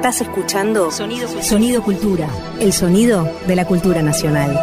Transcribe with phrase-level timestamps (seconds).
[0.00, 2.26] Estás escuchando Sonido, Sonido Cultura,
[2.58, 4.58] el sonido de la cultura nacional.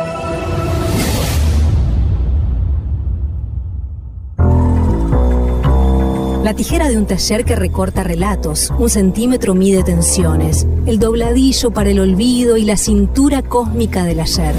[6.44, 11.92] La tijera de un taller que recorta relatos, un centímetro mide tensiones, el dobladillo para
[11.92, 14.56] el olvido y la cintura cósmica del ayer.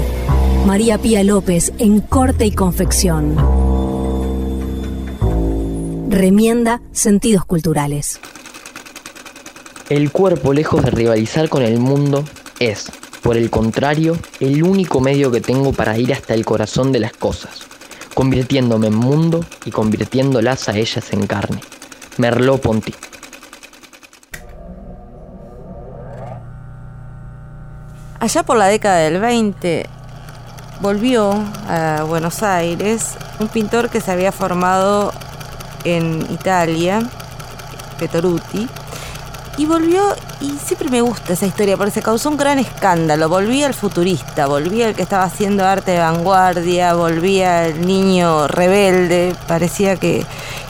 [0.65, 3.35] María Pía López en corte y confección.
[6.07, 8.21] Remienda sentidos culturales.
[9.89, 12.23] El cuerpo, lejos de rivalizar con el mundo,
[12.59, 12.91] es,
[13.23, 17.11] por el contrario, el único medio que tengo para ir hasta el corazón de las
[17.11, 17.61] cosas,
[18.13, 21.59] convirtiéndome en mundo y convirtiéndolas a ellas en carne.
[22.17, 22.93] Merleau-Ponty.
[28.19, 29.87] Allá por la década del 20
[30.81, 31.31] volvió
[31.67, 35.11] a Buenos Aires un pintor que se había formado
[35.83, 37.09] en Italia,
[37.97, 38.67] Petoruti,
[39.59, 40.01] y volvió,
[40.39, 43.27] y siempre me gusta esa historia porque se causó un gran escándalo.
[43.27, 49.35] Volvía el futurista, volvía el que estaba haciendo arte de vanguardia, volvía el niño rebelde,
[49.49, 50.25] parecía que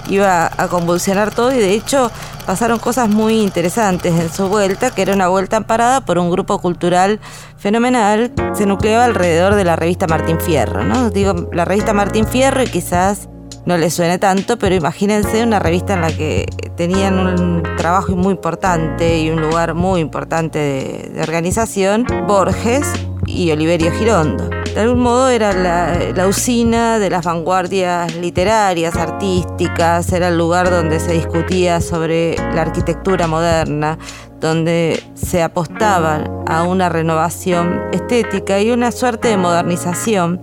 [0.10, 2.10] iba a convulsionar todo y de hecho
[2.48, 6.58] pasaron cosas muy interesantes en su vuelta, que era una vuelta amparada por un grupo
[6.58, 7.20] cultural
[7.60, 11.12] fenomenal, se nucleaba alrededor de la revista Martín Fierro, ¿no?
[11.12, 13.30] Digo, la revista Martín Fierro y quizás
[13.66, 18.32] no les suene tanto, pero imagínense una revista en la que tenían un trabajo muy
[18.32, 22.88] importante y un lugar muy importante de, de organización, Borges
[23.26, 24.59] y Oliverio Girondo.
[24.74, 30.70] De algún modo era la, la, usina de las vanguardias literarias, artísticas, era el lugar
[30.70, 33.98] donde se discutía sobre la arquitectura moderna,
[34.40, 40.40] donde se apostaba a una renovación estética y una suerte de modernización.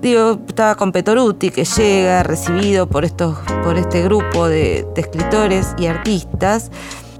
[0.00, 5.74] Digo, estaba con Petoruti, que llega recibido por, estos, por este grupo de, de escritores
[5.78, 6.70] y artistas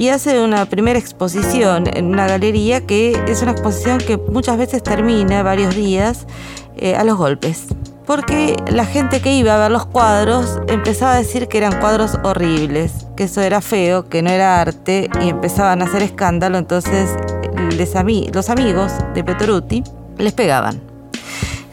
[0.00, 4.82] y hace una primera exposición en una galería que es una exposición que muchas veces
[4.82, 6.26] termina varios días
[6.78, 7.66] eh, a los golpes.
[8.06, 12.18] Porque la gente que iba a ver los cuadros empezaba a decir que eran cuadros
[12.24, 17.10] horribles, que eso era feo, que no era arte y empezaban a hacer escándalo, entonces
[17.77, 17.94] les
[18.34, 19.84] los amigos de Petoruti
[20.16, 20.80] les pegaban.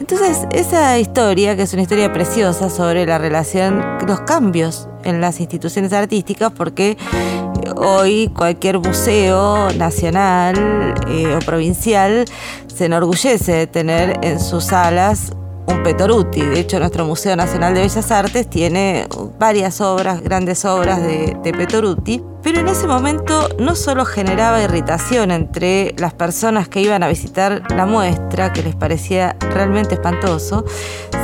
[0.01, 5.39] Entonces, esa historia, que es una historia preciosa sobre la relación, los cambios en las
[5.39, 6.97] instituciones artísticas, porque
[7.75, 12.25] hoy cualquier museo nacional eh, o provincial
[12.73, 15.31] se enorgullece de tener en sus salas
[15.67, 16.41] un Petoruti.
[16.41, 19.07] De hecho, nuestro Museo Nacional de Bellas Artes tiene
[19.38, 22.23] varias obras, grandes obras de, de, Petoruti.
[22.41, 27.63] Pero en ese momento no solo generaba irritación entre las personas que iban a visitar
[27.75, 30.63] la muestra, que les parecía realmente espantoso,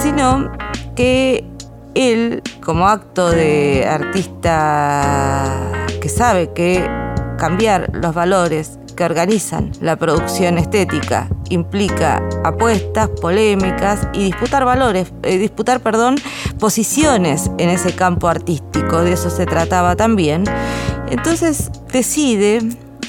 [0.01, 0.51] sino
[0.95, 1.45] que
[1.95, 5.59] él, como acto de artista
[6.03, 6.85] que sabe que
[7.37, 15.37] cambiar los valores que organizan la producción estética implica apuestas, polémicas y disputar valores, eh,
[15.37, 16.15] disputar, perdón,
[16.59, 20.43] posiciones en ese campo artístico, de eso se trataba también.
[21.09, 22.59] Entonces decide,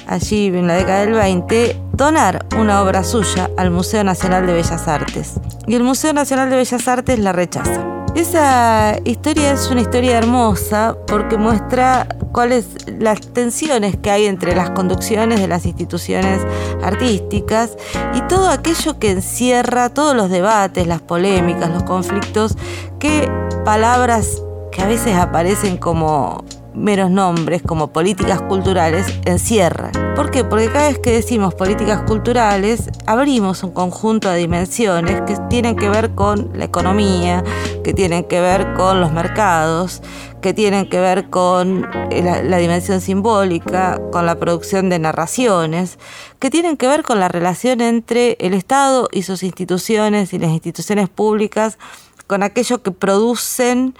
[0.06, 4.86] allí en la década del 20, donar una obra suya al Museo Nacional de Bellas
[4.86, 5.32] Artes.
[5.66, 7.93] Y el Museo Nacional de Bellas Artes la rechaza.
[8.14, 14.70] Esa historia es una historia hermosa porque muestra cuáles las tensiones que hay entre las
[14.70, 16.40] conducciones de las instituciones
[16.82, 17.76] artísticas
[18.14, 22.56] y todo aquello que encierra todos los debates, las polémicas, los conflictos,
[23.00, 23.28] que
[23.64, 29.92] palabras que a veces aparecen como meros nombres como políticas culturales encierran.
[30.14, 30.44] ¿Por qué?
[30.44, 35.88] Porque cada vez que decimos políticas culturales abrimos un conjunto de dimensiones que tienen que
[35.88, 37.42] ver con la economía,
[37.82, 40.02] que tienen que ver con los mercados,
[40.40, 45.98] que tienen que ver con la, la dimensión simbólica, con la producción de narraciones,
[46.38, 50.50] que tienen que ver con la relación entre el Estado y sus instituciones y las
[50.50, 51.78] instituciones públicas,
[52.26, 53.94] con aquello que producen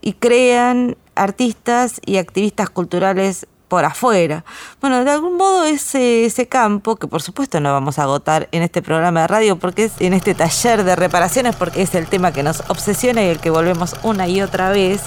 [0.00, 4.44] y crean artistas y activistas culturales por afuera.
[4.82, 8.82] Bueno, de algún modo ese, campo, que por supuesto no vamos a agotar en este
[8.82, 12.42] programa de radio, porque es en este taller de reparaciones, porque es el tema que
[12.42, 15.00] nos obsesiona y el que volvemos una y otra vez,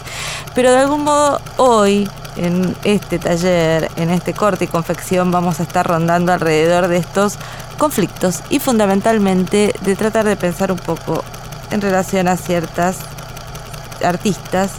[0.56, 5.64] pero de algún modo hoy, en este taller, en este corte y confección, vamos a
[5.64, 7.38] estar rondando alrededor de estos
[7.78, 11.24] conflictos y fundamentalmente de tratar de pensar un poco
[11.70, 12.98] en relación a ciertas
[14.04, 14.72] artistas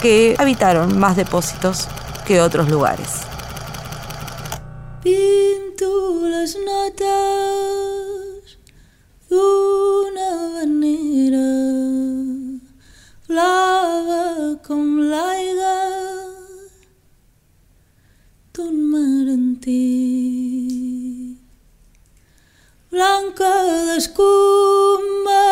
[0.00, 1.88] que habitaron más depósitos
[2.26, 3.22] que otros lugares.
[5.02, 7.08] Pinto las notas
[9.28, 11.48] de una manera
[13.28, 15.76] blava com l'aigua
[18.54, 19.76] d'un mar antic.
[22.90, 23.52] Blanca
[23.90, 25.44] d'escuma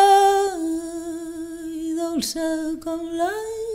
[1.85, 2.49] i dolça
[2.83, 3.66] com l'aigua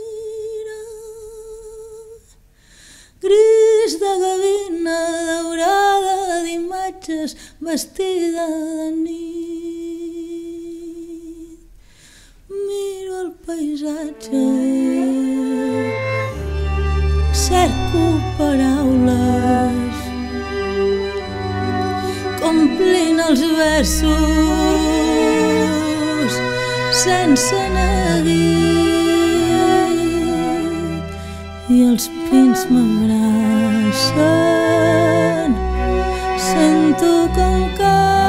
[3.23, 4.99] gris de gavina
[5.29, 6.15] daurada
[6.45, 7.31] d'imatges
[7.65, 8.45] vestida
[8.77, 9.23] de nit.
[12.65, 14.47] Miro el paisatge.
[17.45, 18.05] Cerco
[18.37, 19.97] paraules
[22.43, 24.83] complint els versos.
[27.03, 28.72] Sense neguit
[31.73, 33.13] i els pins m'abracen.
[36.49, 38.22] Sento com cal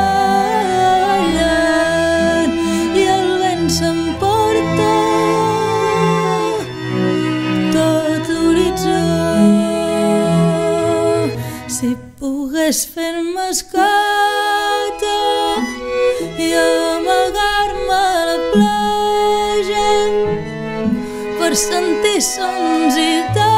[21.54, 23.53] per sentir sons i tal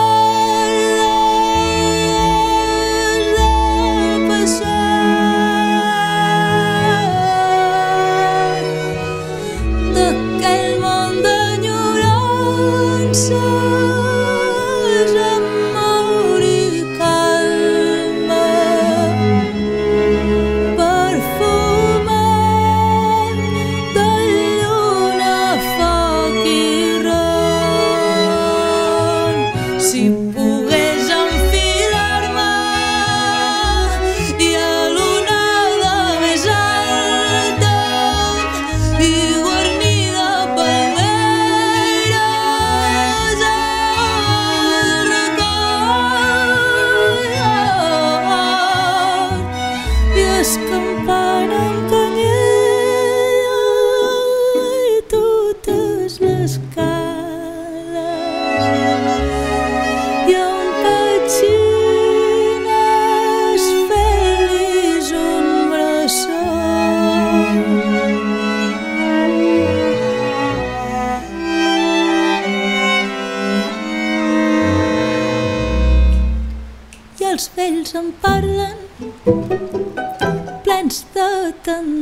[79.27, 81.96] Plant the thunder.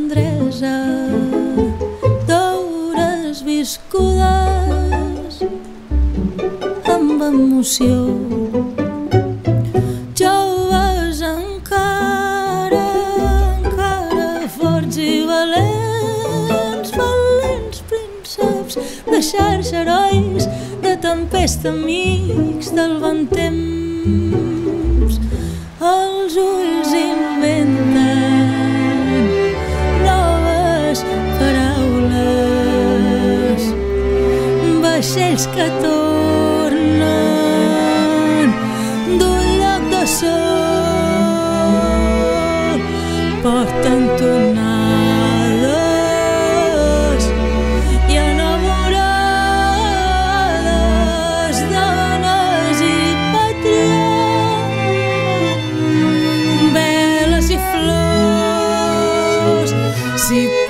[60.24, 60.63] see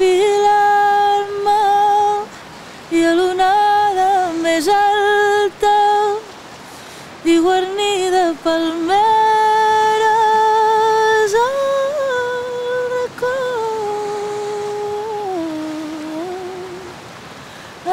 [0.00, 1.62] enfilar-me
[2.96, 4.08] i a l'onada
[4.40, 5.76] més alta.
[7.24, 9.10] Diguarnida pel meu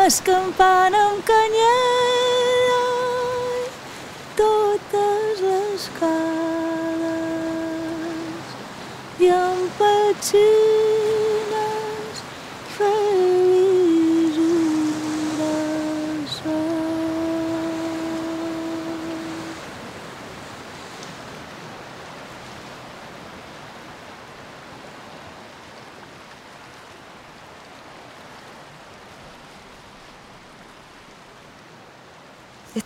[0.07, 2.77] escampant amb canyella
[3.57, 3.65] i
[4.39, 7.19] totes les cales
[9.19, 10.66] i amb petxins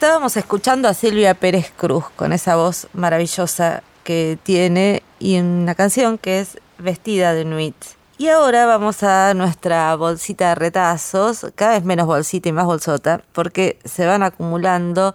[0.01, 6.17] Estábamos escuchando a Silvia Pérez Cruz con esa voz maravillosa que tiene y una canción
[6.17, 7.75] que es Vestida de Nuit.
[8.17, 13.21] Y ahora vamos a nuestra bolsita de retazos, cada vez menos bolsita y más bolsota,
[13.31, 15.13] porque se van acumulando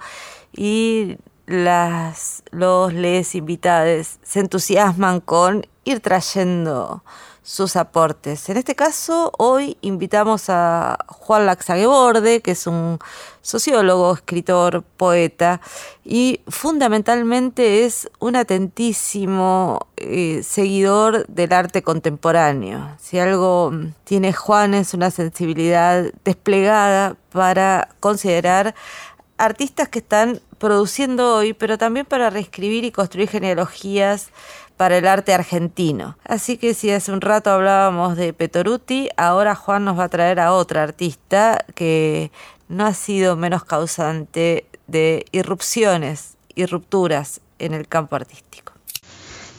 [0.52, 1.16] y
[1.46, 7.02] las, los les invitados se entusiasman con ir trayendo
[7.46, 8.48] sus aportes.
[8.48, 12.98] En este caso, hoy invitamos a Juan Laxagueborde, que es un
[13.40, 15.60] sociólogo, escritor, poeta,
[16.04, 22.96] y fundamentalmente es un atentísimo eh, seguidor del arte contemporáneo.
[23.00, 23.72] Si algo
[24.02, 28.74] tiene Juan es una sensibilidad desplegada para considerar
[29.38, 34.30] artistas que están produciendo hoy, pero también para reescribir y construir genealogías
[34.76, 36.16] para el arte argentino.
[36.24, 40.40] Así que si hace un rato hablábamos de Petoruti, ahora Juan nos va a traer
[40.40, 42.30] a otra artista que
[42.68, 48.72] no ha sido menos causante de irrupciones y rupturas en el campo artístico.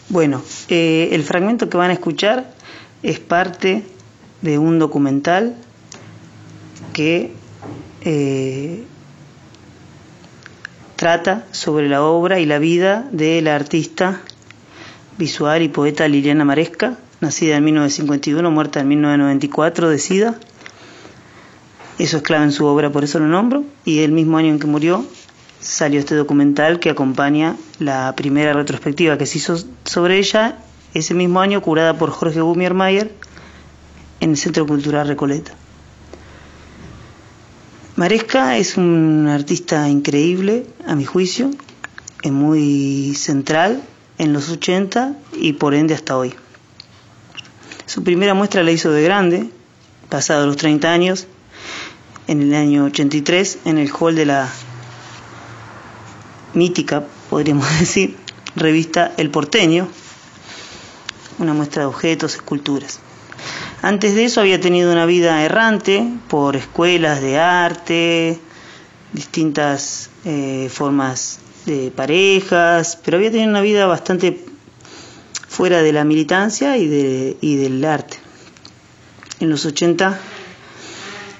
[0.10, 2.54] Bueno, eh, el fragmento que van a escuchar
[3.04, 3.84] es parte
[4.42, 5.56] de un documental
[6.94, 7.32] que
[8.02, 8.86] eh,
[10.96, 14.22] trata sobre la obra y la vida de la artista
[15.18, 20.36] visual y poeta Liliana Maresca, nacida en 1951, muerta en 1994 de SIDA.
[21.98, 23.64] Eso es clave en su obra, por eso lo nombro.
[23.84, 25.06] Y el mismo año en que murió
[25.60, 30.60] salió este documental que acompaña la primera retrospectiva que se hizo sobre ella
[30.94, 33.12] ese mismo año, curada por Jorge Gumiermayer
[34.20, 35.54] en el Centro Cultural Recoleta.
[37.96, 41.50] Maresca es un artista increíble, a mi juicio,
[42.22, 43.82] es muy central
[44.18, 46.34] en los 80 y por ende hasta hoy.
[47.86, 49.50] Su primera muestra la hizo de grande,
[50.10, 51.28] pasado los 30 años,
[52.28, 54.50] en el año 83, en el hall de la
[56.54, 58.18] mítica, podríamos decir,
[58.56, 59.88] revista El Porteño,
[61.40, 63.00] una muestra de objetos, esculturas.
[63.82, 68.40] Antes de eso había tenido una vida errante por escuelas de arte,
[69.14, 74.44] distintas eh, formas de parejas, pero había tenido una vida bastante
[75.48, 78.18] fuera de la militancia y, de, y del arte.
[79.40, 80.20] En los 80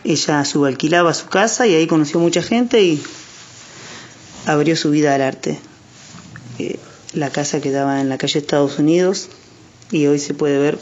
[0.04, 3.02] ella subalquilaba su casa y ahí conoció mucha gente y
[4.46, 5.60] abrió su vida al arte.
[6.60, 6.78] Eh,
[7.14, 9.30] la casa quedaba en la calle Estados Unidos
[9.92, 10.78] y hoy se puede ver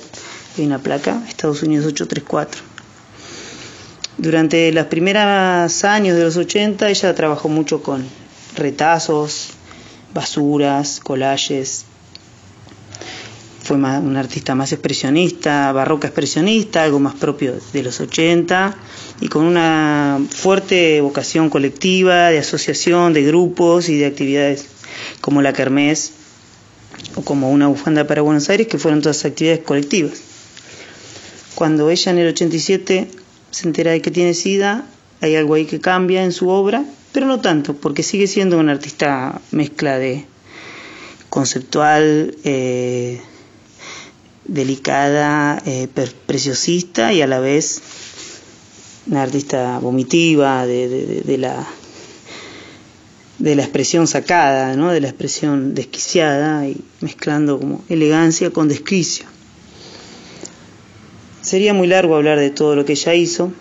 [0.58, 2.62] hay una placa, Estados Unidos 834.
[4.18, 8.06] Durante los primeros años de los 80 ella trabajó mucho con
[8.58, 9.52] retazos,
[10.14, 11.86] basuras, collages.
[13.62, 18.76] Fue una artista más expresionista, barroca expresionista, algo más propio de los 80
[19.22, 24.68] y con una fuerte vocación colectiva, de asociación, de grupos y de actividades
[25.20, 26.14] como la Kermés
[27.16, 30.22] o como una bufanda para Buenos Aires, que fueron todas actividades colectivas.
[31.56, 33.08] Cuando ella en el 87
[33.50, 34.86] se entera de que tiene SIDA,
[35.22, 36.84] hay algo ahí que cambia en su obra,
[37.16, 40.26] pero no tanto, porque sigue siendo una artista mezcla de
[41.30, 43.22] conceptual, eh,
[44.44, 45.88] delicada, eh,
[46.26, 47.82] preciosista y a la vez
[49.08, 51.66] una artista vomitiva de, de la
[53.40, 54.92] de la expresión sacada, ¿no?
[54.92, 59.26] de la expresión desquiciada y mezclando como elegancia con desquicio.
[61.42, 63.54] Sería muy largo hablar de todo lo que ella hizo,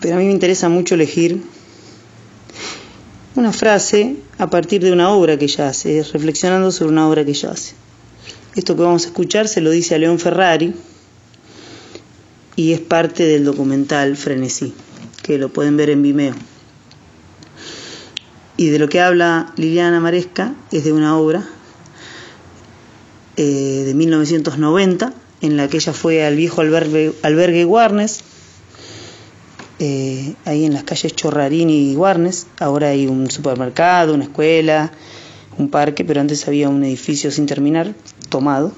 [0.00, 1.54] pero a mí me interesa mucho elegir
[3.36, 7.30] una frase a partir de una obra que ella hace, reflexionando sobre una obra que
[7.30, 7.74] ella hace.
[8.54, 10.74] Esto que vamos a escuchar se lo dice a León Ferrari
[12.56, 14.72] y es parte del documental Frenesí,
[15.22, 16.34] que lo pueden ver en Vimeo.
[18.56, 21.46] Y de lo que habla Liliana Maresca es de una obra
[23.36, 25.12] eh, de 1990
[25.42, 28.22] en la que ella fue al viejo albergue, albergue Warnes
[29.78, 32.46] eh, ahí en las calles Chorrarini y Guarnes.
[32.58, 34.92] Ahora hay un supermercado, una escuela,
[35.58, 37.94] un parque, pero antes había un edificio sin terminar,
[38.28, 38.72] tomado.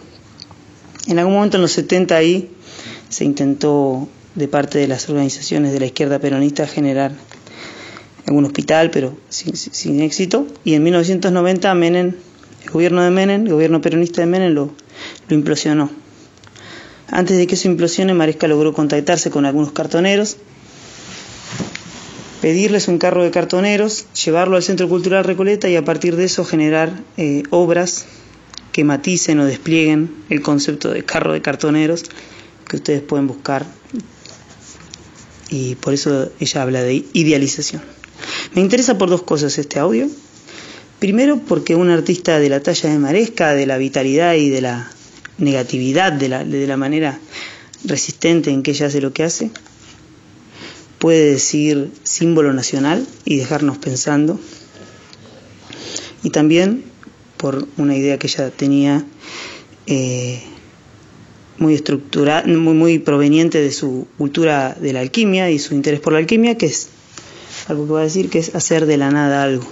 [1.07, 2.50] En algún momento en los 70 ahí
[3.09, 7.12] se intentó de parte de las organizaciones de la izquierda peronista generar
[8.26, 10.47] algún hospital, pero sin, éxito.
[10.64, 12.14] Y en 1990 Menem,
[12.64, 14.73] el gobierno de Menem, el gobierno peronista de Menem lo,
[15.28, 15.90] lo implosionó.
[17.11, 20.37] Antes de que eso implosione, Maresca logró contactarse con algunos cartoneros,
[22.40, 26.45] pedirles un carro de cartoneros, llevarlo al Centro Cultural Recoleta y a partir de eso
[26.45, 28.07] generar eh, obras
[28.73, 32.04] que maticen o desplieguen el concepto de carro de cartoneros
[32.68, 33.66] que ustedes pueden buscar
[35.50, 37.83] y por eso ella habla de idealización.
[38.54, 40.09] Me interesa por dos cosas este audio.
[40.99, 44.90] Primero porque un artista de la talla de Maresca, de la vitalidad y de la
[45.38, 47.18] negatividad, de la, de la manera
[47.85, 49.50] resistente en que ella hace lo que hace,
[50.99, 54.38] puede decir símbolo nacional y dejarnos pensando.
[56.23, 56.85] Y también
[57.37, 59.05] por una idea que ella tenía
[59.87, 60.43] eh,
[61.59, 66.12] muy estructurada, muy, muy proveniente de su cultura de la alquimia y su interés por
[66.12, 66.88] la alquimia, que es
[67.69, 69.67] algo que va a decir que es hacer de la nada algo.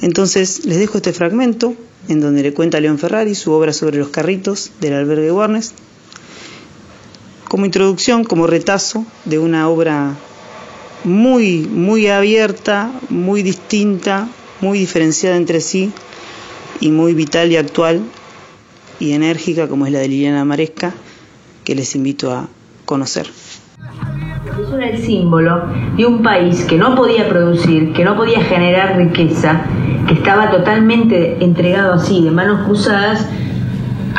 [0.00, 1.74] Entonces les dejo este fragmento
[2.08, 5.72] en donde le cuenta a León Ferrari su obra sobre los carritos del albergue Warnes,
[7.48, 10.14] como introducción, como retazo de una obra
[11.04, 14.28] muy, muy abierta, muy distinta,
[14.60, 15.92] muy diferenciada entre sí
[16.80, 18.02] y muy vital y actual
[19.00, 20.92] y enérgica como es la de Liliana Maresca,
[21.64, 22.48] que les invito a
[22.84, 23.28] conocer.
[24.80, 29.62] El símbolo de un país que no podía producir, que no podía generar riqueza,
[30.06, 33.26] que estaba totalmente entregado así, de manos cruzadas,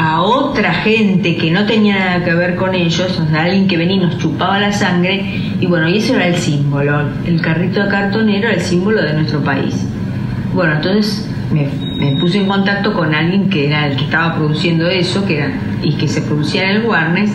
[0.01, 3.75] a otra gente que no tenía nada que ver con ellos, o sea, alguien que
[3.75, 5.25] venía y nos chupaba la sangre,
[5.60, 9.13] y bueno, y eso era el símbolo, el carrito de cartonero era el símbolo de
[9.13, 9.86] nuestro país.
[10.53, 14.88] Bueno, entonces me, me, puse en contacto con alguien que era el que estaba produciendo
[14.88, 15.51] eso, que era,
[15.83, 17.31] y que se producía en el Warnes,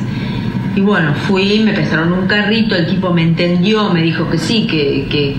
[0.75, 4.67] y bueno, fui, me prestaron un carrito, el tipo me entendió, me dijo que sí,
[4.67, 5.07] que...
[5.11, 5.37] que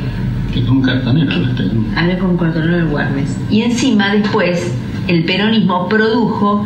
[0.69, 1.31] un cartonero.
[1.97, 3.35] Hablé con un cartonero del Warnes.
[3.49, 4.71] Y encima después
[5.07, 6.65] el peronismo produjo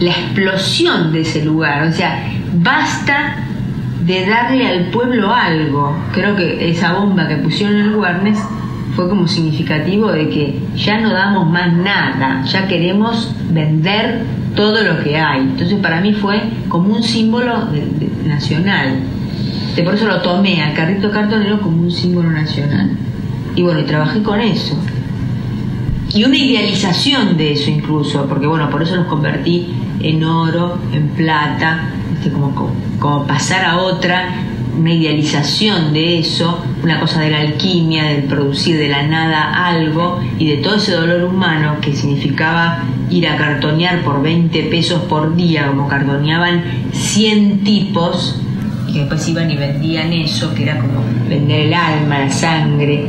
[0.00, 1.88] la explosión de ese lugar.
[1.88, 3.36] O sea, basta
[4.04, 5.96] de darle al pueblo algo.
[6.12, 8.38] Creo que esa bomba que pusieron el Warnes
[8.94, 14.22] fue como significativo de que ya no damos más nada, ya queremos vender
[14.54, 15.40] todo lo que hay.
[15.40, 17.68] Entonces para mí fue como un símbolo
[18.24, 19.00] nacional.
[19.74, 22.90] De por eso lo tomé al carrito cartonero como un símbolo nacional.
[23.56, 24.78] Y bueno, y trabajé con eso.
[26.12, 29.66] Y una idealización de eso incluso, porque bueno, por eso los convertí
[30.08, 31.90] en oro, en plata,
[32.32, 32.54] como,
[32.98, 34.28] como pasar a otra
[34.78, 40.20] una idealización de eso, una cosa de la alquimia, del producir de la nada algo
[40.38, 45.36] y de todo ese dolor humano que significaba ir a cartonear por 20 pesos por
[45.36, 48.40] día, como cartoneaban 100 tipos,
[48.88, 53.06] y después iban y vendían eso, que era como vender el alma, la sangre,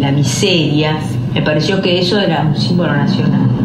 [0.00, 0.96] la miseria.
[1.34, 3.57] Me pareció que eso era un símbolo nacional.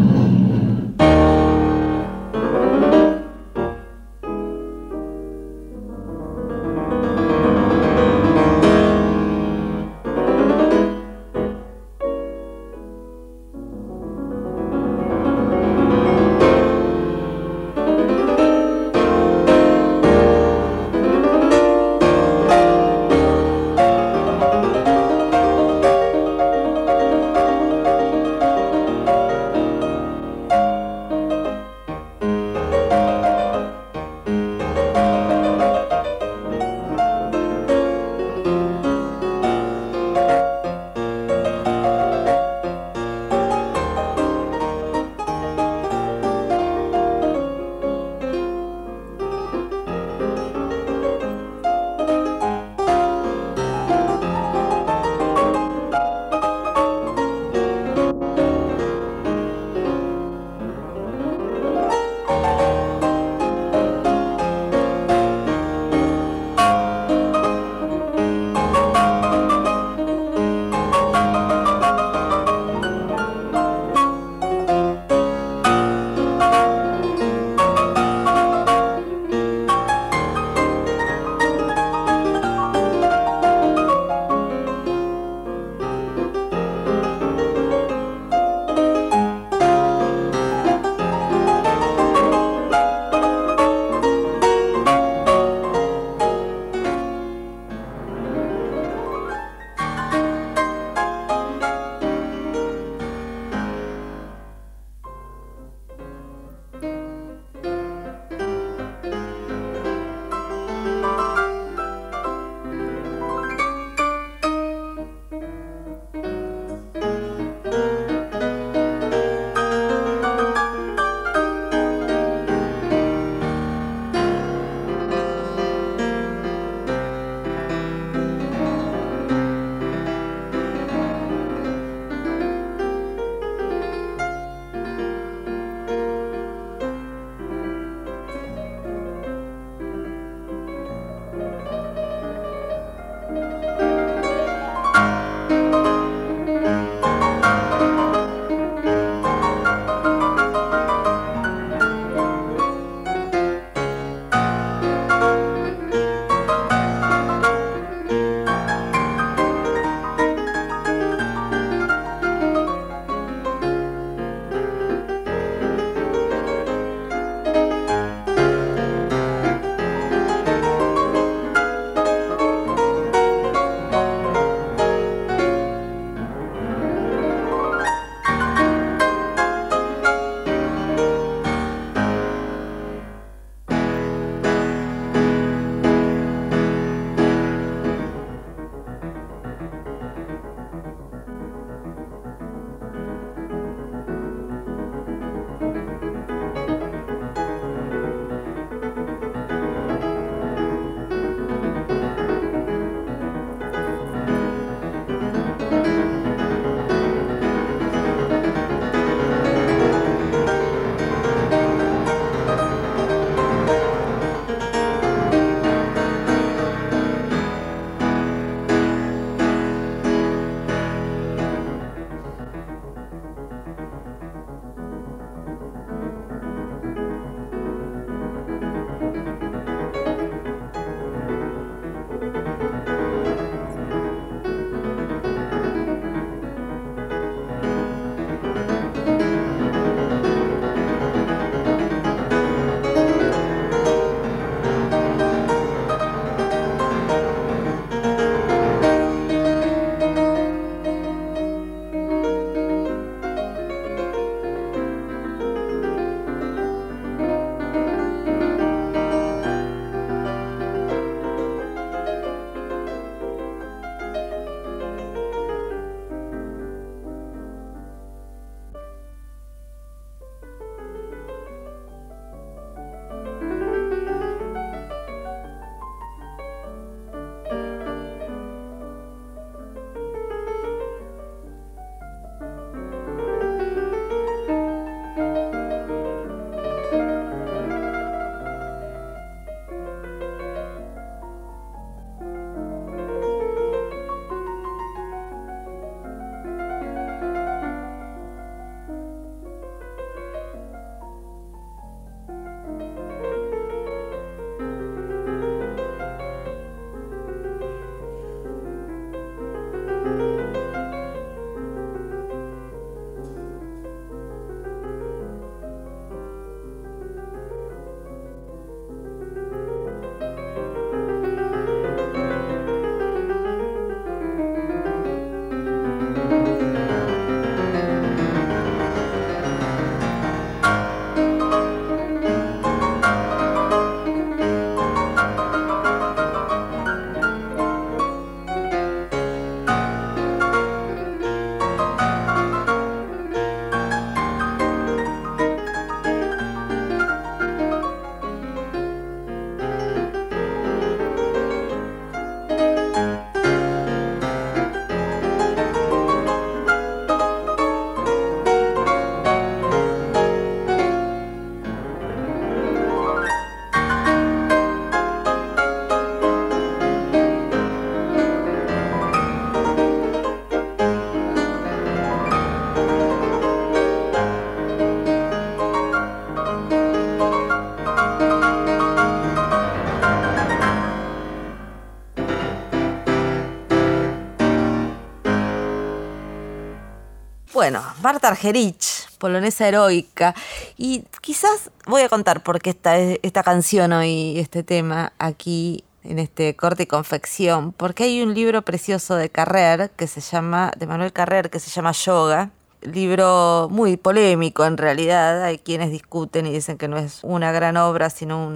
[388.04, 390.34] Marta Argerich, polonesa heroica.
[390.76, 396.18] Y quizás voy a contar por qué está esta canción hoy, este tema aquí en
[396.18, 400.86] este corte y confección, porque hay un libro precioso de Carrer que se llama, de
[400.86, 402.50] Manuel Carrer, que se llama Yoga,
[402.82, 405.42] libro muy polémico en realidad.
[405.42, 408.52] Hay quienes discuten y dicen que no es una gran obra, sino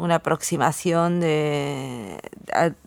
[0.00, 2.18] una aproximación de,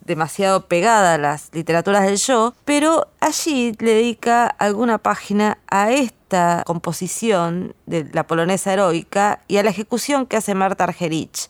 [0.04, 6.64] demasiado pegada a las literaturas del yo, pero allí le dedica alguna página a esta
[6.66, 11.50] composición de la polonesa heroica y a la ejecución que hace Marta Argerich.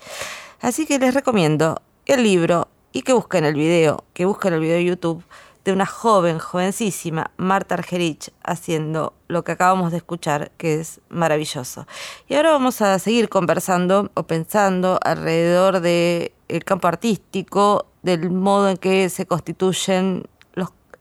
[0.62, 4.78] Así que les recomiendo el libro y que busquen el video, que busquen el video
[4.78, 5.24] de YouTube
[5.66, 11.88] de una joven, jovencísima, Marta Argerich, haciendo lo que acabamos de escuchar, que es maravilloso.
[12.28, 18.70] Y ahora vamos a seguir conversando o pensando alrededor del el campo artístico, del modo
[18.70, 20.26] en que se constituyen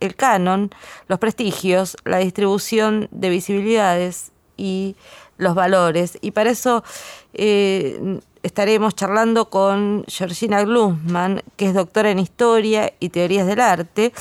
[0.02, 0.70] el canon,
[1.06, 4.96] los prestigios, la distribución de visibilidades y
[5.38, 6.18] los valores.
[6.20, 6.82] Y para eso
[7.34, 14.12] eh, estaremos charlando con Georgina Glusman, que es doctora en Historia y Teorías del Arte,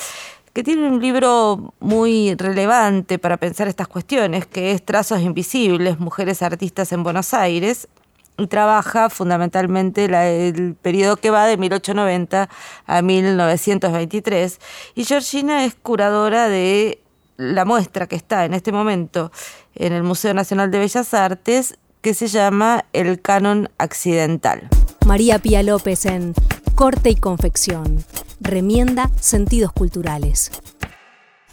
[0.52, 6.42] que tiene un libro muy relevante para pensar estas cuestiones, que es Trazos Invisibles, Mujeres
[6.42, 7.88] Artistas en Buenos Aires,
[8.38, 12.48] y trabaja fundamentalmente el periodo que va de 1890
[12.86, 14.58] a 1923.
[14.94, 17.02] Y Georgina es curadora de
[17.36, 19.32] la muestra que está en este momento
[19.74, 24.68] en el Museo Nacional de Bellas Artes, que se llama El Canon Accidental.
[25.06, 26.34] María Pía López en
[26.74, 28.04] Corte y Confección.
[28.40, 30.50] Remienda sentidos culturales.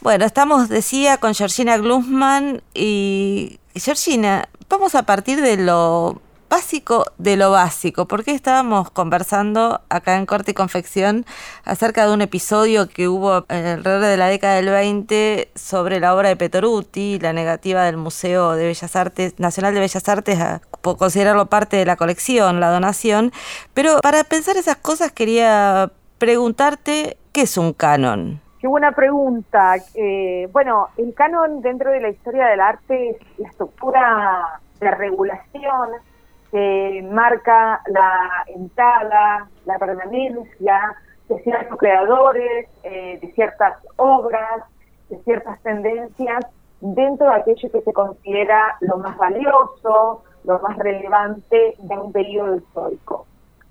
[0.01, 7.37] Bueno, estamos, decía, con Georgina Glusman y Georgina, vamos a partir de lo básico de
[7.37, 11.25] lo básico, porque estábamos conversando acá en Corte y Confección
[11.63, 16.29] acerca de un episodio que hubo alrededor de la década del 20 sobre la obra
[16.29, 21.45] de Petoruti, la negativa del Museo de Bellas Artes, Nacional de Bellas Artes a considerarlo
[21.45, 23.31] parte de la colección, la donación,
[23.73, 28.41] pero para pensar esas cosas quería preguntarte, ¿qué es un canon?
[28.59, 29.75] Qué buena pregunta.
[29.95, 36.08] Eh, bueno, el canon dentro de la historia del arte es la estructura de regulación
[36.51, 40.95] que marca la entrada, la permanencia
[41.27, 44.63] de ciertos creadores, eh, de ciertas obras,
[45.09, 46.45] de ciertas tendencias
[46.81, 52.55] dentro de aquello que se considera lo más valioso, lo más relevante de un periodo
[52.55, 53.25] histórico.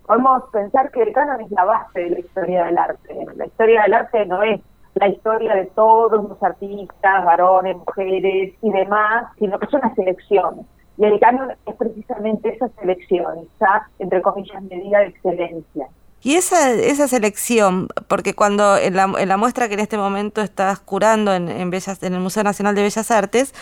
[0.07, 3.27] Podemos pensar que el canon es la base de la historia del arte.
[3.35, 4.61] La historia del arte no es
[4.95, 10.67] la historia de todos los artistas, varones, mujeres y demás, sino que es una selección
[10.99, 15.87] y el canon es precisamente esa selección, esa, entre comillas, medida de excelencia.
[16.21, 21.33] Y esa, esa selección, porque cuando en la, muestra que en este momento estás curando
[21.33, 23.55] en, en, Bellas, en el Museo Nacional de Bellas Artes,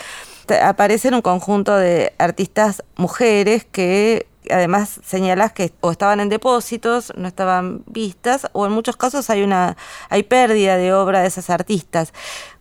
[0.63, 7.27] aparecen un conjunto de artistas mujeres que además señalas que o estaban en depósitos, no
[7.27, 9.77] estaban vistas, o en muchos casos hay una
[10.09, 12.13] hay pérdida de obra de esas artistas.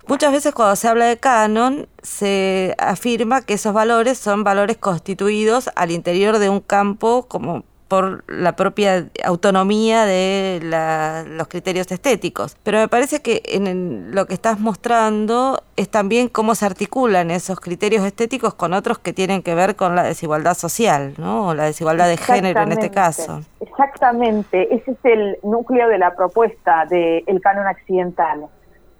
[0.08, 5.68] Muchas veces cuando se habla de canon se afirma que esos valores son valores constituidos
[5.74, 10.60] al interior de un campo como por la propia autonomía de
[11.28, 12.56] los criterios estéticos.
[12.62, 17.58] Pero me parece que en lo que estás mostrando es también cómo se articulan esos
[17.60, 21.48] criterios estéticos con otros que tienen que ver con la desigualdad social, ¿no?
[21.48, 23.40] O la desigualdad de género en este caso.
[23.60, 28.48] Exactamente, ese es el núcleo de la propuesta del canon accidental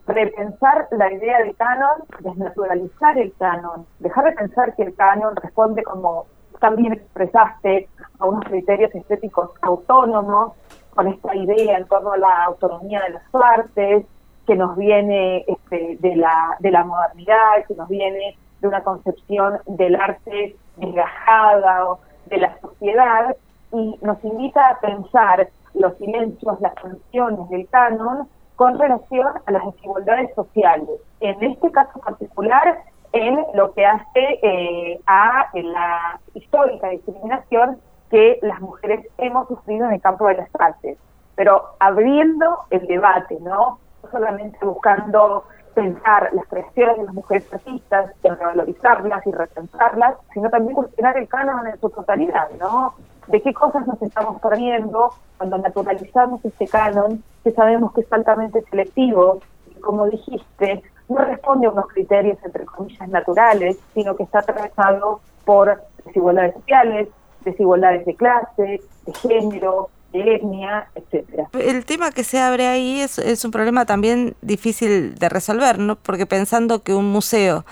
[0.07, 5.83] repensar la idea de canon, desnaturalizar el canon, dejar de pensar que el canon responde
[5.83, 6.27] como
[6.61, 7.89] también expresaste
[8.19, 10.53] a unos criterios estéticos autónomos,
[10.95, 14.07] con esta idea en torno a la autonomía de las artes,
[14.47, 19.59] que nos viene este, de, la, de la modernidad, que nos viene de una concepción
[19.67, 23.37] del arte desgajada o de la sociedad,
[23.73, 29.65] y nos invita a pensar los silencios, las funciones del canon con relación a las
[29.67, 30.89] desigualdades sociales.
[31.21, 37.79] En este caso particular, en lo que hace eh, a la histórica discriminación
[38.11, 40.99] que las mujeres hemos sufrido en el campo de las artes,
[41.35, 43.79] pero abriendo el debate, ¿no?
[44.11, 51.19] Solamente buscando pensar las creaciones de las mujeres artistas, revalorizarlas y repensarlas, sino también cuestionar
[51.19, 52.95] el canon en su totalidad, ¿no?
[53.27, 58.63] De qué cosas nos estamos perdiendo cuando naturalizamos este canon, que sabemos que es altamente
[58.71, 64.41] selectivo, y como dijiste, no responde a unos criterios, entre comillas, naturales, sino que está
[64.41, 67.09] atravesado por desigualdades sociales,
[67.45, 71.49] desigualdades de clase, de género, de etnia, etcétera.
[71.53, 75.97] El tema que se abre ahí es, es un problema también difícil de resolver, ¿no?
[75.97, 77.65] Porque pensando que un museo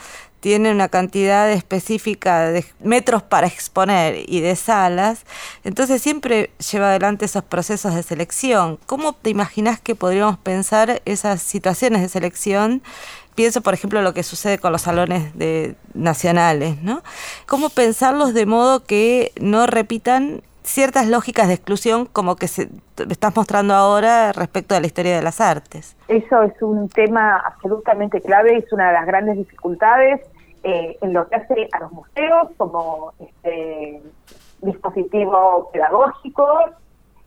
[0.45, 5.25] tiene una cantidad específica de metros para exponer y de salas,
[5.65, 8.79] entonces siempre lleva adelante esos procesos de selección.
[8.85, 12.83] ¿Cómo te imaginas que podríamos pensar esas situaciones de selección?
[13.35, 17.03] Pienso, por ejemplo, lo que sucede con los salones de, nacionales, ¿no?
[17.47, 22.69] ¿Cómo pensarlos de modo que no repitan ciertas lógicas de exclusión como que se,
[23.09, 25.95] estás mostrando ahora respecto a la historia de las artes.
[26.09, 30.21] Eso es un tema absolutamente clave, es una de las grandes dificultades
[30.65, 34.03] eh, en lo que hace a los museos como este,
[34.63, 36.49] dispositivo pedagógico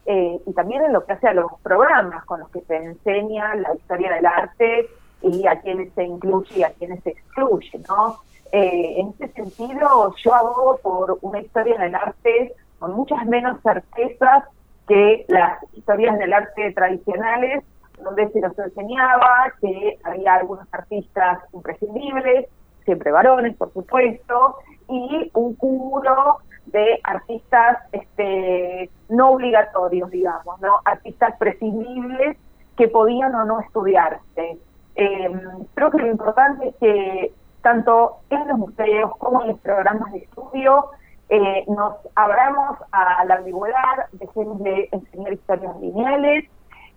[0.08, 3.54] eh, y también en lo que hace a los programas con los que se enseña
[3.56, 4.88] la historia del arte
[5.22, 8.18] y a quienes se incluye y a quienes se excluye, ¿no?
[8.52, 14.46] Eh, en ese sentido, yo abogo por una historia del arte con muchas menos certezas
[14.88, 17.64] que las historias del arte tradicionales,
[18.02, 22.48] donde se nos enseñaba que había algunos artistas imprescindibles,
[22.88, 24.56] siempre varones, por supuesto,
[24.88, 30.80] y un cúmulo de artistas este, no obligatorios, digamos, ¿no?
[30.86, 32.38] artistas prescindibles
[32.78, 34.58] que podían o no estudiarse.
[34.96, 40.14] Em, creo que lo importante es que tanto en los museos como en los programas
[40.14, 40.86] de estudio
[41.28, 46.46] eh, nos abramos a la ambigüedad, dejemos de enseñar historias lineales,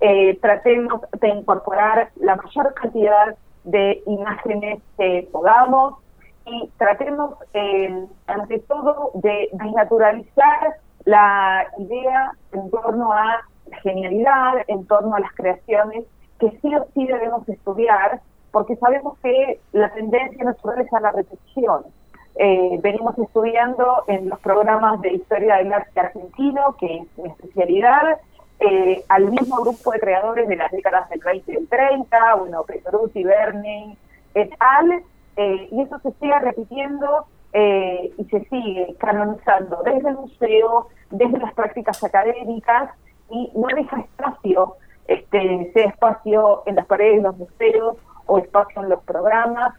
[0.00, 5.94] eh, tratemos de incorporar la mayor cantidad de imágenes que podamos
[6.46, 14.86] y tratemos, eh, ante todo, de desnaturalizar la idea en torno a la genialidad, en
[14.86, 16.04] torno a las creaciones
[16.38, 18.20] que sí o sí debemos estudiar,
[18.50, 21.84] porque sabemos que la tendencia natural es a la repetición.
[22.36, 28.18] Eh, venimos estudiando en los programas de historia del arte argentino, que es mi especialidad,
[28.60, 32.62] eh, al mismo grupo de creadores de las décadas del 20 y del 30, bueno,
[32.64, 33.96] Petrucci, Berni,
[34.34, 35.02] et al.,
[35.36, 41.52] eh, y eso se sigue repitiendo y se sigue canonizando desde el museo, desde las
[41.54, 42.90] prácticas académicas,
[43.28, 44.76] y no deja espacio,
[45.08, 47.96] este, sea espacio en las paredes de los museos
[48.26, 49.74] o espacio en los programas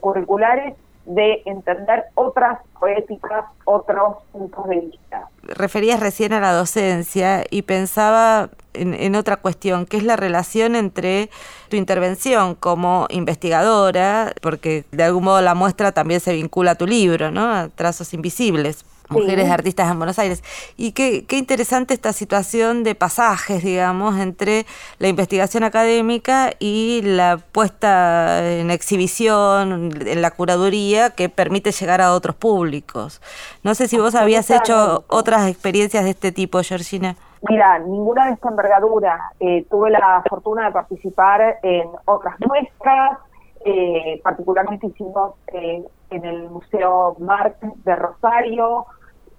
[0.00, 0.74] curriculares
[1.06, 5.28] de entender otras poéticas, otros puntos de vista.
[5.42, 11.30] Referías recién a la docencia y pensaba en, otra cuestión, que es la relación entre
[11.68, 16.86] tu intervención como investigadora, porque de algún modo la muestra también se vincula a tu
[16.86, 17.48] libro, ¿no?
[17.48, 20.42] A Trazos Invisibles mujeres artistas en Buenos Aires.
[20.76, 24.66] Y qué, qué interesante esta situación de pasajes, digamos, entre
[24.98, 32.12] la investigación académica y la puesta en exhibición, en la curaduría, que permite llegar a
[32.12, 33.20] otros públicos.
[33.62, 37.16] No sé si vos habías hecho otras experiencias de este tipo, Georgina.
[37.48, 39.32] Mira, ninguna de esta envergadura.
[39.38, 43.18] Eh, tuve la fortuna de participar en otras muestras,
[43.66, 45.82] eh, particularmente hicimos eh,
[46.14, 48.86] en el Museo Marc de Rosario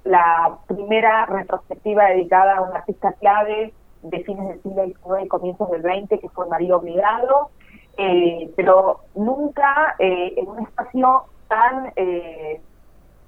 [0.03, 5.71] la primera retrospectiva dedicada a un artista clave de fines del siglo XIX y comienzos
[5.71, 7.49] del XX, que fue María Obligado,
[7.97, 11.91] eh, pero nunca en un espacio tan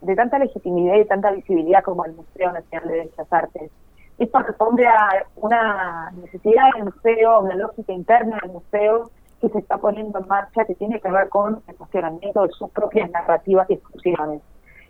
[0.02, 3.72] de tanta legitimidad y tanta visibilidad como el Museo Nacional de Bellas Artes.
[4.18, 9.78] Esto responde a una necesidad del museo, una lógica interna del museo que se está
[9.78, 13.74] poniendo en marcha que tiene que ver con el funcionamiento de sus propias narrativas y
[13.74, 14.42] exclusiones.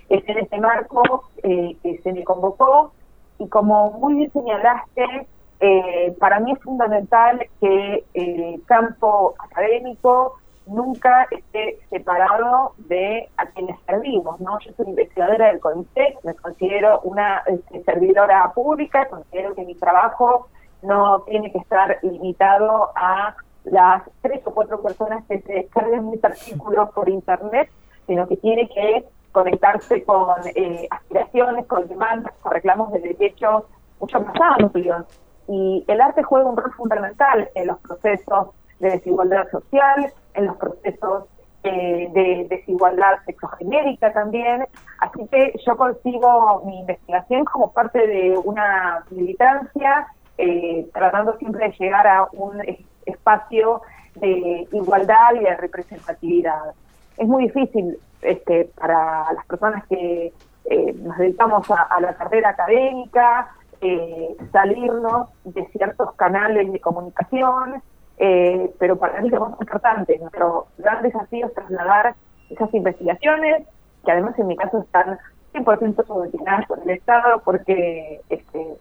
[0.09, 2.93] Es en este marco eh, que se me convocó
[3.39, 5.27] y como muy bien señalaste,
[5.59, 13.79] eh, para mí es fundamental que el campo académico nunca esté separado de a quienes
[13.85, 14.59] servimos, ¿no?
[14.59, 20.47] Yo soy investigadora del CONICET, me considero una este, servidora pública, considero que mi trabajo
[20.81, 23.35] no tiene que estar limitado a
[23.71, 27.69] las tres o cuatro personas que se descarguen mis artículos por internet,
[28.05, 33.63] sino que tiene que conectarse con eh, aspiraciones, con demandas, con reclamos de derechos
[33.99, 35.05] mucho más amplios.
[35.47, 38.49] Y el arte juega un rol fundamental en los procesos
[38.79, 41.25] de desigualdad social, en los procesos
[41.63, 44.65] eh, de desigualdad sexogenérica también.
[44.99, 51.75] Así que yo consigo mi investigación como parte de una militancia, eh, tratando siempre de
[51.77, 52.61] llegar a un
[53.07, 53.81] espacio
[54.15, 56.73] de igualdad y de representatividad.
[57.17, 60.33] Es muy difícil este, para las personas que
[60.65, 63.49] eh, nos dedicamos a, la carrera académica,
[63.79, 67.81] eh, salirnos de ciertos canales de comunicación,
[68.17, 72.15] eh, pero para mí lo más importante, nuestro gran desafío es trasladar
[72.49, 73.67] esas investigaciones,
[74.03, 75.19] que además en mi caso están
[75.53, 78.75] 100% subvencionadas por el Estado, porque este,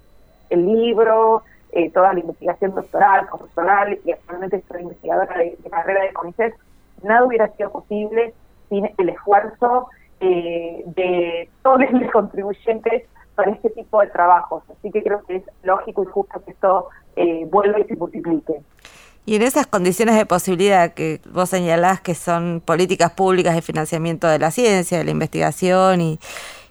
[0.50, 1.42] el libro,
[1.76, 6.54] eh, toda la investigación doctoral, profesional y actualmente soy investigadora de, carrera de CONICET,
[7.02, 8.32] nada hubiera sido posible
[8.70, 9.88] sin el esfuerzo
[10.20, 13.02] eh, de todos los contribuyentes
[13.34, 14.62] para este tipo de trabajos.
[14.70, 18.54] Así que creo que es lógico y justo que esto eh, vuelva y se multiplique.
[19.26, 24.28] Y en esas condiciones de posibilidad que vos señalás que son políticas públicas de financiamiento
[24.28, 26.18] de la ciencia, de la investigación y,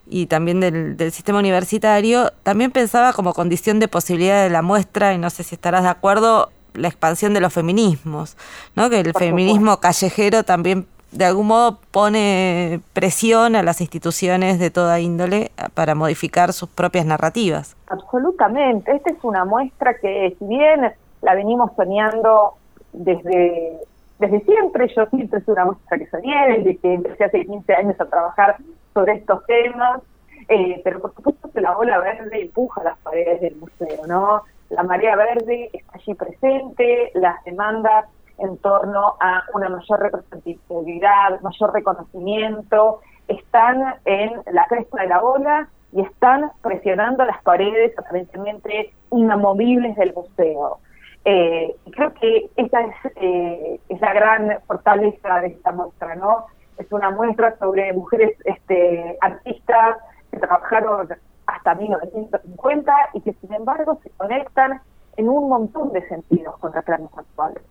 [0.08, 5.18] y también del, sistema universitario, también pensaba como condición de posibilidad de la muestra, y
[5.18, 8.38] no sé si estarás de acuerdo, la expansión de los feminismos,
[8.76, 8.90] ¿no?
[8.90, 15.00] que el feminismo callejero también de algún modo pone presión a las instituciones de toda
[15.00, 17.76] índole para modificar sus propias narrativas.
[17.88, 22.56] Absolutamente, esta es una muestra que si bien la venimos soñando
[22.92, 23.80] desde,
[24.20, 28.00] desde siempre, yo siempre es una muestra que soñé, desde que empecé hace 15 años
[28.00, 28.58] a trabajar
[28.94, 30.02] sobre estos temas,
[30.48, 34.44] eh, pero por supuesto que la bola verde empuja las paredes del museo, ¿no?
[34.70, 38.06] La marea verde está allí presente, las demandas
[38.38, 45.70] en torno a una mayor representatividad, mayor reconocimiento, están en la cresta de la bola
[45.92, 50.80] y están presionando las paredes aparentemente inamovibles del museo.
[51.26, 56.46] Eh, creo que esa es, eh, es la gran fortaleza de esta muestra, ¿no?
[56.78, 59.98] es una muestra sobre mujeres este, artistas
[60.32, 61.08] que trabajaron
[61.48, 64.82] hasta 1950 y que sin embargo se conectan
[65.18, 67.64] en un montón de sentidos con reclamos actuales.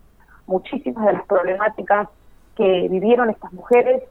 [0.47, 2.09] Muchísimas de las problemáticas
[2.55, 4.03] que vivieron estas mujeres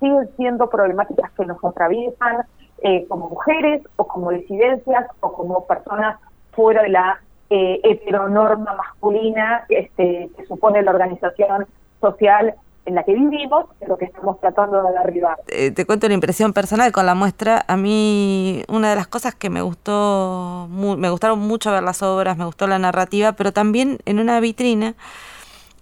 [0.00, 2.46] siguen siendo problemáticas que nos atraviesan
[2.82, 6.18] eh, como mujeres o como disidencias o como personas
[6.52, 7.20] fuera de la
[7.50, 11.66] eh, heteronorma masculina este, que supone la organización
[12.00, 12.54] social
[12.86, 15.36] en la que vivimos, lo que estamos tratando de derribar.
[15.48, 17.64] Eh, te cuento una impresión personal con la muestra.
[17.68, 22.36] A mí una de las cosas que me gustó, me gustaron mucho ver las obras,
[22.36, 24.94] me gustó la narrativa, pero también en una vitrina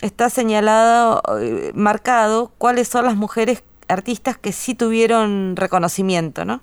[0.01, 6.61] está señalado, eh, marcado cuáles son las mujeres artistas que sí tuvieron reconocimiento, ¿no?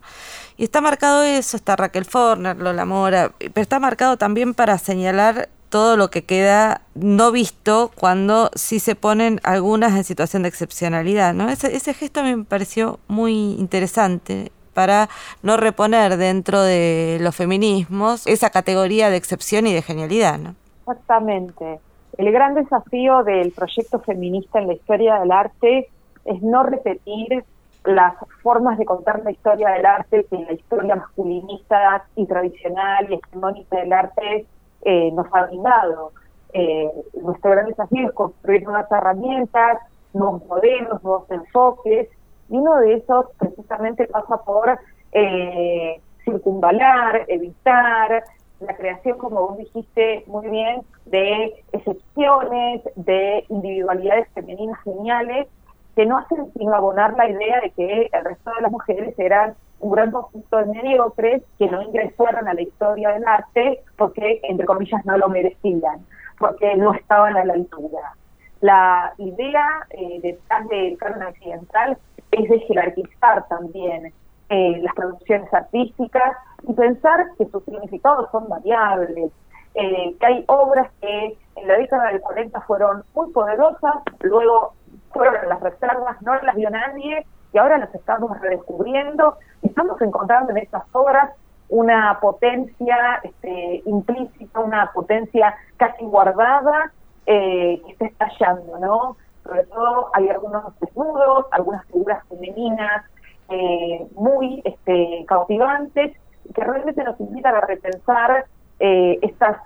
[0.57, 5.49] Y está marcado eso, está Raquel Forner, Lola Mora, pero está marcado también para señalar
[5.69, 11.33] todo lo que queda no visto cuando sí se ponen algunas en situación de excepcionalidad.
[11.33, 11.49] ¿no?
[11.49, 15.09] Ese, ese gesto me pareció muy interesante para
[15.43, 20.37] no reponer dentro de los feminismos esa categoría de excepción y de genialidad.
[20.37, 20.55] ¿no?
[20.81, 21.79] Exactamente.
[22.17, 25.89] El gran desafío del proyecto feminista en la historia del arte
[26.23, 27.43] es no repetir
[27.85, 33.15] las formas de contar la historia del arte que la historia masculinista y tradicional y
[33.15, 34.45] hegemónica del arte
[34.81, 36.11] eh, nos ha brindado.
[36.53, 36.89] Eh,
[37.21, 39.79] nuestro gran desafío es construir nuevas herramientas,
[40.13, 42.09] nuevos modelos, nuevos enfoques,
[42.49, 44.77] y uno de esos precisamente pasa por
[45.11, 48.23] eh, circunvalar, evitar
[48.59, 55.47] la creación, como vos dijiste muy bien, de excepciones, de individualidades femeninas geniales,
[55.95, 59.55] que no hacen sino abonar la idea de que el resto de las mujeres eran
[59.79, 64.65] un gran conjunto de mediocres que no ingresaron a la historia del arte porque, entre
[64.65, 66.05] comillas, no lo merecían,
[66.39, 68.13] porque no estaban a la altura.
[68.61, 71.97] La idea eh, detrás del canon occidental
[72.31, 74.13] es de jerarquizar también
[74.49, 76.37] eh, las producciones artísticas
[76.67, 79.31] y pensar que sus significados son variables,
[79.75, 84.73] eh, que hay obras que en la década del 40 fueron muy poderosas, luego
[85.15, 90.51] fueron las reservas, no las vio nadie y ahora las estamos redescubriendo y estamos encontrando
[90.51, 91.31] en estas obras
[91.69, 96.91] una potencia este, implícita, una potencia casi guardada
[97.25, 99.17] eh, que está estallando, ¿no?
[99.45, 103.05] Sobre todo hay algunos desnudos, algunas figuras femeninas
[103.47, 106.13] eh, muy este, cautivantes
[106.53, 108.45] que realmente nos invitan a repensar
[108.81, 109.59] eh, estas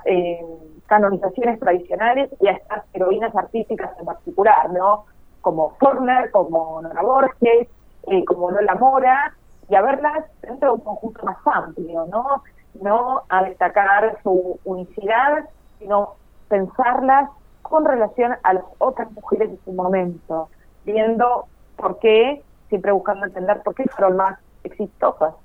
[0.86, 5.06] canonizaciones tradicionales y a estas heroínas artísticas en particular, ¿no?
[5.42, 7.68] Como Forner, como Nora Borges,
[8.08, 9.34] eh, como Lola Mora,
[9.70, 12.44] y a verlas dentro de un conjunto más amplio, ¿no?
[12.82, 15.46] No a destacar su unicidad,
[15.78, 16.16] sino
[16.48, 17.30] pensarlas
[17.62, 20.50] con relación a las otras mujeres de su momento,
[20.86, 21.46] viendo
[21.78, 25.36] por qué, siempre buscando entender por qué fueron más exitosas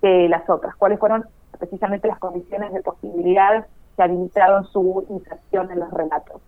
[0.00, 1.26] que las otras, cuáles fueron
[1.58, 6.40] precisamente las condiciones de posibilidad que habilitaron su inserción en los relatos.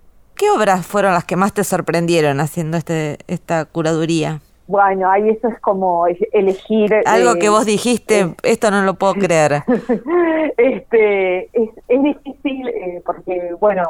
[0.43, 4.41] ¿Qué obras fueron las que más te sorprendieron haciendo este, esta curaduría?
[4.67, 6.93] Bueno, ahí eso es como elegir...
[7.07, 9.63] Algo que eh, vos dijiste, eh, esto no lo puedo creer.
[10.57, 13.85] este Es, es difícil eh, porque, bueno,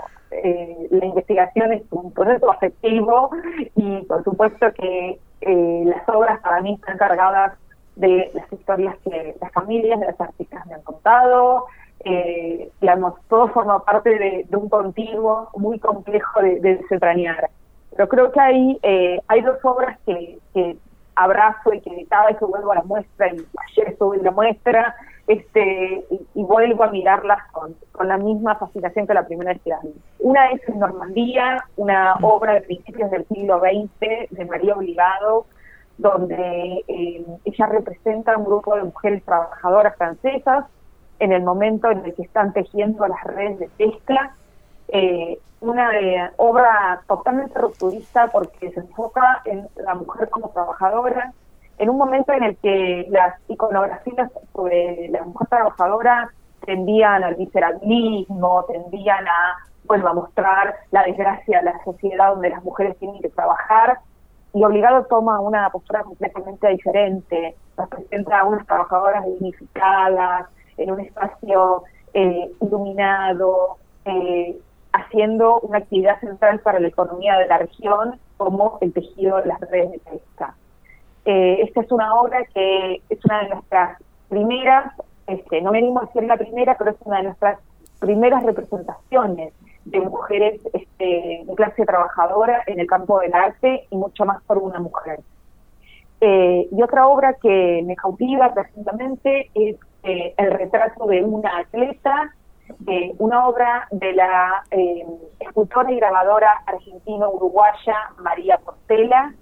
[0.91, 3.31] la investigación es un proceso afectivo
[3.75, 7.55] y por supuesto que las obras para mí están cargadas
[7.97, 11.65] de las historias que las familias de las artistas me han contado,
[12.05, 17.51] eh, digamos, todo forma parte de, un continuo muy complejo de, de desentrañar.
[17.95, 20.39] Pero creo que hay, eh, hay dos obras que,
[21.15, 23.37] abrazo y que editaba y que vuelvo a la muestra y
[23.71, 24.95] ayer estuve en la muestra
[25.27, 29.71] este y, vuelvo a mirarlas con, con, la misma fascinación que la primera vez que
[29.71, 29.95] las vi.
[30.21, 35.45] Una es en Normandía, una obra de principios del siglo XX de María Obligado,
[35.99, 40.65] donde eh, ella representa a un grupo de mujeres trabajadoras francesas
[41.23, 44.35] en el momento en el que están tejiendo las redes de pesca.
[44.89, 45.89] Eh, una
[46.39, 51.33] obra totalmente rupturista porque se enfoca en la mujer como trabajadora,
[51.79, 56.29] en un momento en el que las iconografías sobre la mujer trabajadora
[56.67, 62.65] tendían al miserabilismo, tendían a, bueno, a mostrar la desgracia de la sociedad donde las
[62.65, 64.01] mujeres tienen que trabajar,
[64.55, 71.85] y obligado toma una postura completamente diferente, representa a unas trabajadoras dignificadas, en un espacio
[72.15, 74.59] eh, iluminado, eh,
[74.93, 79.61] haciendo una actividad central para la economía de la región como el tejido de las
[79.61, 80.55] redes de pesca.
[81.25, 83.99] Eh, esta es una obra que es una de nuestras
[84.29, 84.93] primeras,
[85.27, 87.59] este, no me animo a decir la primera, pero es una de nuestras
[88.01, 89.55] primeras representaciones
[89.85, 94.59] de mujeres este, de clase trabajadora en el campo del arte y mucho más por
[94.59, 95.21] una mujer.
[96.21, 102.35] Eh, y otra obra que me cautiva precisamente es eh, el retrato de una atleta,
[103.19, 105.05] una obra de la eh,
[105.41, 109.35] escultora y grabadora argentino-uruguaya María Portela,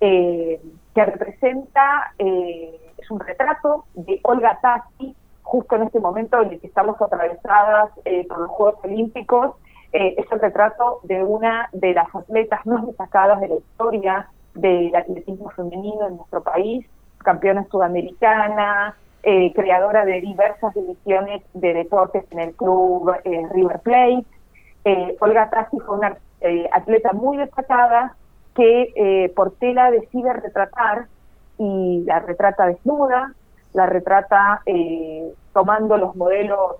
[0.00, 0.60] que
[0.94, 7.00] representa, es un retrato de Olga Tassi, justo en este momento en el que estamos
[7.02, 7.90] atravesadas
[8.28, 9.56] por los Juegos Olímpicos,
[9.92, 14.94] eh, es el retrato de una de las atletas más destacadas de la historia del
[14.94, 16.86] atletismo femenino en nuestro país,
[17.18, 24.24] campeona sudamericana, eh, creadora de diversas divisiones de deportes en el club eh, River Plate.
[25.20, 26.16] Olga Tassi fue una
[26.72, 28.16] atleta muy destacada
[28.54, 31.06] que Portela decide retratar
[31.58, 33.34] y la retrata desnuda,
[33.74, 34.62] la retrata
[35.52, 36.76] tomando los modelos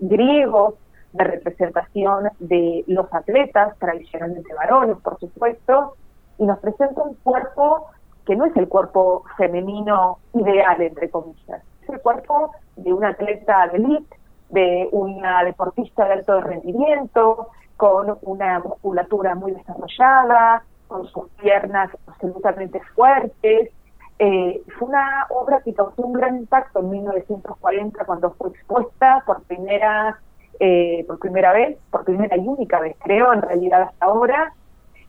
[0.00, 0.74] griegos
[1.14, 5.94] de representación de los atletas, tradicionalmente varones, por supuesto,
[6.38, 7.86] y nos presenta un cuerpo
[8.26, 13.68] que no es el cuerpo femenino ideal, entre comillas, es el cuerpo de una atleta
[13.68, 14.16] de elite,
[14.50, 22.80] de una deportista de alto rendimiento, con una musculatura muy desarrollada, con sus piernas absolutamente
[22.94, 23.70] fuertes.
[24.18, 29.42] Eh, fue una obra que causó un gran impacto en 1940 cuando fue expuesta por
[29.42, 30.20] primera
[30.60, 34.54] eh, por primera vez, por primera y única vez, creo, en realidad hasta ahora,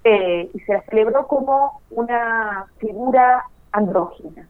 [0.06, 3.44] eh, y se la celebró como una figura
[3.74, 4.48] andrógina.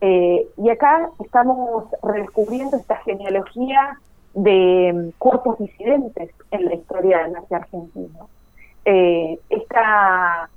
[0.00, 3.98] Eh, y acá estamos redescubriendo esta genealogía
[4.34, 8.28] de mm, cuerpos disidentes en la historia del arte argentino.
[8.84, 10.50] esta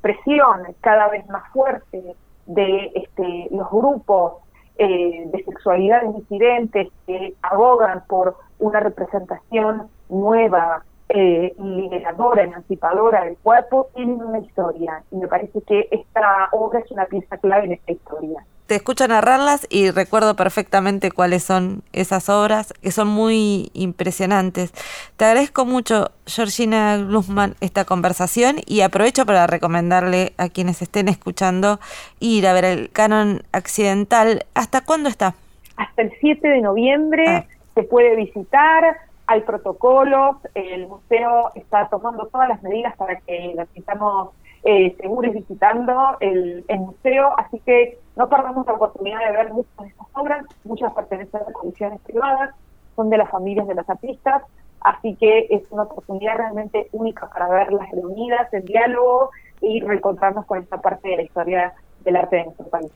[0.00, 2.14] presión cada vez más fuerte
[2.46, 4.34] de este, los grupos
[4.76, 13.88] eh, de sexualidades disidentes que abogan por una representación nueva, eh, liberadora, emancipadora del cuerpo,
[13.94, 15.02] tienen una historia.
[15.10, 19.06] Y me parece que esta obra es una pieza clave en esta historia te escucho
[19.06, 24.72] narrarlas y recuerdo perfectamente cuáles son esas obras, que son muy impresionantes.
[25.16, 31.78] Te agradezco mucho, Georgina Glusman, esta conversación y aprovecho para recomendarle a quienes estén escuchando
[32.20, 34.46] ir a ver el canon accidental.
[34.54, 35.34] ¿Hasta cuándo está?
[35.76, 37.44] Hasta el 7 de noviembre ah.
[37.74, 38.96] se puede visitar,
[39.26, 44.30] hay protocolos, el museo está tomando todas las medidas para que las sintamos
[44.64, 49.88] eh, seguros visitando el, museo, así que no perdamos la oportunidad de ver muchas de
[49.88, 52.54] estas obras, muchas pertenecen a comisiones privadas,
[52.96, 54.42] son de las familias de los artistas,
[54.80, 60.62] así que es una oportunidad realmente única para verlas reunidas en diálogo y reencontrarnos con
[60.62, 62.90] esta parte de la historia del arte de nuestro país.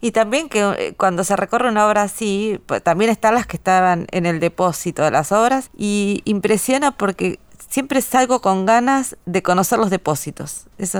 [0.00, 3.56] Y también que eh, cuando se recorre una obra así, pues, también están las que
[3.56, 7.38] estaban en el depósito de las obras y impresiona porque
[7.68, 10.66] siempre salgo con ganas de conocer los depósitos.
[10.78, 10.98] Eso,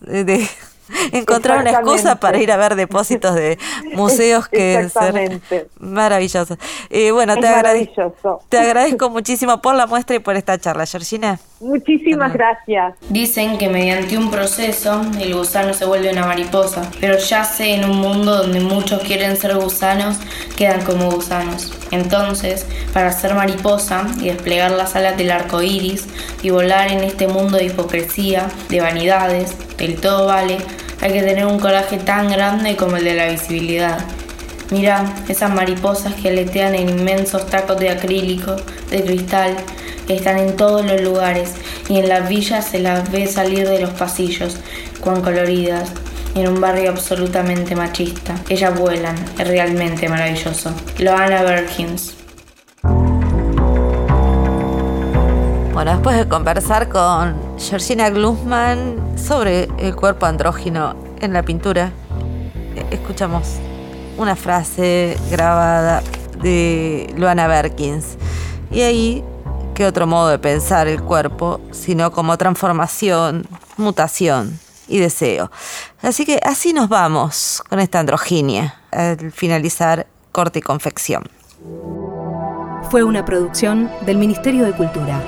[0.00, 0.46] de,
[1.12, 3.58] encontrar una excusa para ir a ver depósitos de
[3.94, 5.40] museos que ser
[5.78, 6.58] maravillosos.
[6.90, 11.38] Eh, bueno, te, agradezco, te agradezco muchísimo por la muestra y por esta charla, Georgina.
[11.62, 12.94] Muchísimas gracias.
[13.08, 17.84] Dicen que mediante un proceso el gusano se vuelve una mariposa, pero ya sé en
[17.84, 20.16] un mundo donde muchos quieren ser gusanos,
[20.56, 21.72] quedan como gusanos.
[21.92, 26.08] Entonces, para ser mariposa y desplegar las alas del arco iris
[26.42, 30.58] y volar en este mundo de hipocresía, de vanidades, del todo vale,
[31.00, 34.00] hay que tener un coraje tan grande como el de la visibilidad.
[34.72, 38.56] Mira, esas mariposas que aletean en inmensos tacos de acrílico,
[38.90, 39.54] de cristal,
[40.14, 41.52] están en todos los lugares
[41.88, 44.56] y en las villas se las ve salir de los pasillos,
[45.00, 45.90] cuán coloridas.
[46.34, 48.34] en un barrio absolutamente machista.
[48.48, 50.72] Ellas vuelan, es realmente maravilloso.
[50.98, 52.14] Loana Berkins.
[55.74, 61.92] Bueno, después de conversar con Georgina Glusman sobre el cuerpo andrógino en la pintura,
[62.76, 63.56] eh, escuchamos
[64.16, 66.02] una frase grabada
[66.42, 68.16] de Loana Berkins.
[68.70, 69.24] Y ahí,
[69.82, 75.50] ¿qué otro modo de pensar el cuerpo, sino como transformación, mutación y deseo?
[76.00, 81.24] Así que así nos vamos con esta androginia al finalizar corte y confección.
[82.92, 85.20] Fue una producción del Ministerio de Cultura.